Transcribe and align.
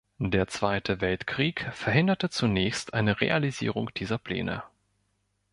Der 0.17 0.47
Zweite 0.47 0.99
Weltkrieg 0.99 1.69
verhinderte 1.73 2.31
zunächst 2.31 2.95
eine 2.95 3.21
Realisierung 3.21 3.91
dieser 3.95 4.17
Pläne. 4.17 4.63